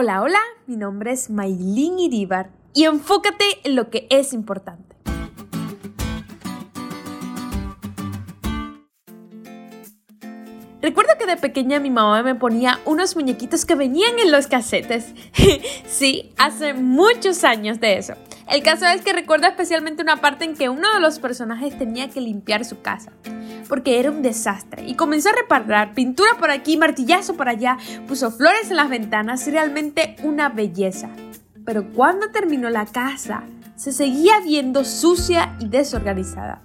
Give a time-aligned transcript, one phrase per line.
[0.00, 4.94] Hola, hola, mi nombre es Maylin Iribar y enfócate en lo que es importante.
[10.80, 15.14] Recuerdo que de pequeña mi mamá me ponía unos muñequitos que venían en los casetes.
[15.88, 18.14] sí, hace muchos años de eso.
[18.48, 22.08] El caso es que recuerdo especialmente una parte en que uno de los personajes tenía
[22.08, 23.10] que limpiar su casa
[23.68, 28.30] porque era un desastre y comenzó a reparar pintura por aquí, martillazo por allá, puso
[28.30, 31.08] flores en las ventanas realmente una belleza.
[31.64, 33.44] Pero cuando terminó la casa,
[33.76, 36.62] se seguía viendo sucia y desorganizada.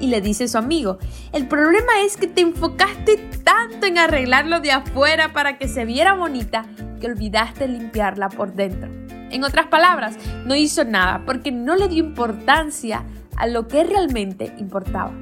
[0.00, 0.98] Y le dice su amigo,
[1.32, 6.14] el problema es que te enfocaste tanto en arreglarlo de afuera para que se viera
[6.14, 6.66] bonita
[7.00, 8.90] que olvidaste limpiarla por dentro.
[9.30, 13.04] En otras palabras, no hizo nada porque no le dio importancia
[13.36, 15.12] a lo que realmente importaba.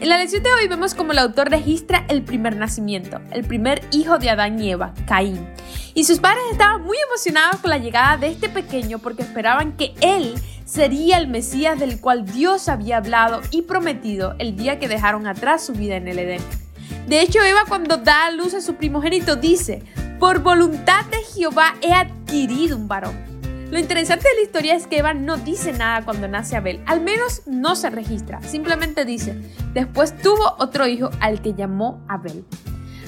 [0.00, 3.82] En la lección de hoy vemos cómo el autor registra el primer nacimiento, el primer
[3.92, 5.46] hijo de Adán y Eva, Caín.
[5.92, 9.92] Y sus padres estaban muy emocionados con la llegada de este pequeño porque esperaban que
[10.00, 15.26] él sería el Mesías del cual Dios había hablado y prometido el día que dejaron
[15.26, 16.42] atrás su vida en el Edén.
[17.06, 19.82] De hecho, Eva cuando da a luz a su primogénito dice,
[20.18, 23.29] por voluntad de Jehová he adquirido un varón.
[23.70, 27.00] Lo interesante de la historia es que Eva no dice nada cuando nace Abel, al
[27.00, 29.40] menos no se registra, simplemente dice,
[29.72, 32.44] después tuvo otro hijo al que llamó Abel.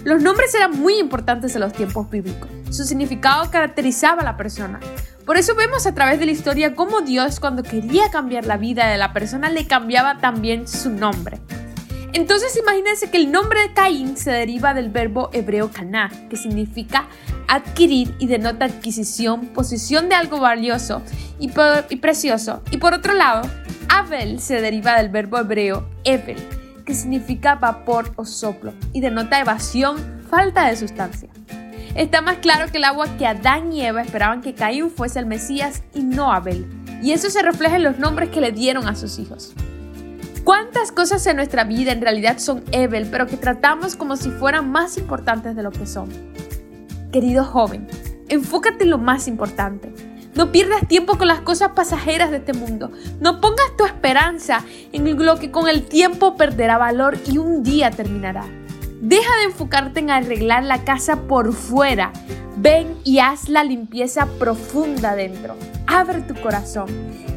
[0.05, 4.79] Los nombres eran muy importantes en los tiempos bíblicos, su significado caracterizaba a la persona.
[5.27, 8.89] Por eso vemos a través de la historia cómo Dios cuando quería cambiar la vida
[8.89, 11.41] de la persona le cambiaba también su nombre.
[12.13, 17.09] Entonces imagínense que el nombre de Caín se deriva del verbo hebreo caná, que significa
[17.49, 21.03] adquirir y denota adquisición, posición de algo valioso
[21.39, 21.49] y,
[21.97, 22.63] precioso.
[22.71, 23.49] Y por otro lado,
[23.89, 26.37] Abel se deriva del verbo hebreo evel,
[26.85, 29.97] que significa vapor o soplo y denota evasión,
[30.29, 31.31] falta de sustancia.
[31.95, 35.27] Está más claro que el agua que Adán y Eva esperaban que Caín fuese el
[35.27, 36.67] Mesías y no Abel.
[37.03, 39.55] Y eso se refleja en los nombres que le dieron a sus hijos.
[40.45, 44.73] ¿Cuántas cosas en nuestra vida en realidad son Evel, pero que tratamos como si fueran
[44.73, 46.09] más importantes de lo que son?
[47.13, 47.87] Querido joven,
[48.29, 49.95] enfócate en lo más importante.
[50.35, 52.91] No pierdas tiempo con las cosas pasajeras de este mundo.
[53.21, 57.91] No pongas tu esperanza en lo que con el tiempo perderá valor y un día
[57.91, 58.45] terminará.
[59.01, 62.13] Deja de enfocarte en arreglar la casa por fuera.
[62.57, 65.55] Ven y haz la limpieza profunda dentro.
[65.87, 66.89] Abre tu corazón.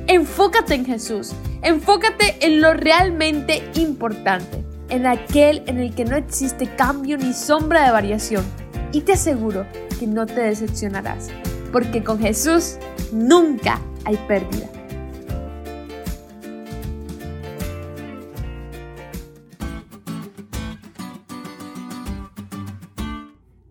[0.07, 1.33] Enfócate en Jesús.
[1.65, 7.83] Enfócate en lo realmente importante, en aquel en el que no existe cambio ni sombra
[7.83, 8.45] de variación.
[8.91, 9.65] Y te aseguro
[9.99, 11.31] que no te decepcionarás,
[11.71, 12.77] porque con Jesús
[13.11, 14.69] nunca hay pérdida.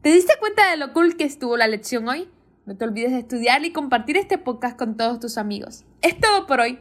[0.02, 2.28] ¿Te diste cuenta de lo cool que estuvo la lección hoy?
[2.66, 5.84] No te olvides de estudiar y compartir este podcast con todos tus amigos.
[6.02, 6.80] Es todo por hoy